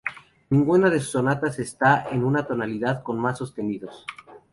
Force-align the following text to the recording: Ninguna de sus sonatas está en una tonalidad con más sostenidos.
Ninguna 0.49 0.89
de 0.89 0.99
sus 0.99 1.11
sonatas 1.11 1.59
está 1.59 2.07
en 2.09 2.23
una 2.25 2.47
tonalidad 2.47 3.03
con 3.03 3.19
más 3.19 3.37
sostenidos. 3.37 4.03